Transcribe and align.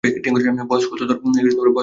বয়স 0.69 0.85
কত 0.89 1.01
তোর? 1.09 1.67